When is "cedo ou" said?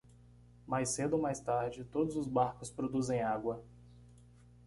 0.89-1.21